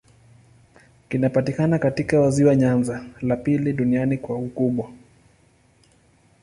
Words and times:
Kinapatikana 1.09 1.79
katika 1.79 2.29
ziwa 2.29 2.55
Nyanza, 2.55 3.05
la 3.21 3.35
pili 3.35 3.73
duniani 3.73 4.17
kwa 4.17 4.35
ukubwa. 4.37 4.91